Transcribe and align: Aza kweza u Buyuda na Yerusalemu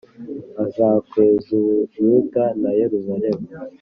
Aza 0.63 0.87
kweza 1.07 1.47
u 1.59 1.61
Buyuda 1.89 2.43
na 2.61 2.69
Yerusalemu 2.79 3.45